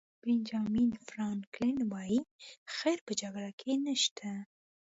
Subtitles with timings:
[0.21, 2.19] بنجامین فرانکلن وایي
[2.75, 4.29] خیر په جګړه کې نشته.